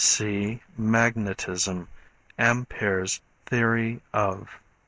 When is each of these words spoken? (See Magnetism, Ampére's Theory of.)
(See 0.03 0.59
Magnetism, 0.79 1.87
Ampére's 2.39 3.21
Theory 3.45 4.01
of.) 4.11 4.49